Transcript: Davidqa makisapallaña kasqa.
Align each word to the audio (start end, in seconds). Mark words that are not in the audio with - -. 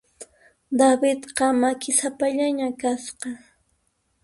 Davidqa 0.79 1.45
makisapallaña 1.61 2.67
kasqa. 2.81 3.29